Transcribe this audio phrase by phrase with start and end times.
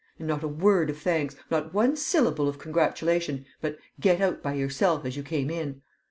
[0.17, 4.53] And not a word of thanks, not one syllable of congratulation, but "get out by
[4.55, 5.83] yourself as you came in!"